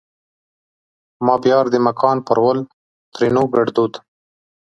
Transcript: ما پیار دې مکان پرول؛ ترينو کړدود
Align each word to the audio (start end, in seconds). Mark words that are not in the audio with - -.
ما 1.25 1.35
پیار 1.43 1.65
دې 1.73 1.79
مکان 1.87 2.17
پرول؛ 2.27 2.59
ترينو 3.13 3.43
کړدود 3.53 3.93